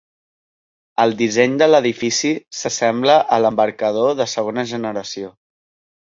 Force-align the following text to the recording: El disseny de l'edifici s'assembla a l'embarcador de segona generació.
El 1.01 1.11
disseny 1.17 1.51
de 1.61 1.67
l'edifici 1.67 2.31
s'assembla 2.59 3.17
a 3.37 3.39
l'embarcador 3.43 4.15
de 4.23 4.27
segona 4.33 4.63
generació. 4.71 5.29